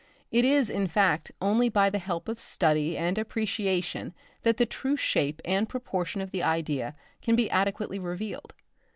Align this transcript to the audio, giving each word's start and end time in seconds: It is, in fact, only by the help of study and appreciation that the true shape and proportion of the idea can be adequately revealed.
It 0.31 0.43
is, 0.45 0.71
in 0.71 0.87
fact, 0.87 1.31
only 1.43 1.69
by 1.69 1.91
the 1.91 1.99
help 1.99 2.27
of 2.27 2.39
study 2.39 2.97
and 2.97 3.19
appreciation 3.19 4.15
that 4.41 4.57
the 4.57 4.65
true 4.65 4.97
shape 4.97 5.43
and 5.45 5.69
proportion 5.69 6.21
of 6.21 6.31
the 6.31 6.41
idea 6.41 6.95
can 7.21 7.35
be 7.35 7.51
adequately 7.51 7.99
revealed. 7.99 8.55